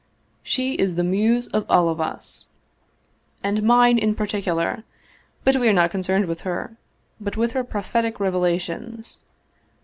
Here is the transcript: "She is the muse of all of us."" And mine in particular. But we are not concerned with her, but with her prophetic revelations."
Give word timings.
"She 0.53 0.73
is 0.73 0.95
the 0.95 1.03
muse 1.03 1.45
of 1.49 1.63
all 1.69 1.87
of 1.87 2.01
us."" 2.01 2.47
And 3.43 3.61
mine 3.61 3.99
in 3.99 4.15
particular. 4.15 4.83
But 5.43 5.57
we 5.57 5.69
are 5.69 5.73
not 5.73 5.91
concerned 5.91 6.25
with 6.25 6.41
her, 6.41 6.75
but 7.19 7.37
with 7.37 7.51
her 7.51 7.63
prophetic 7.63 8.19
revelations." 8.19 9.19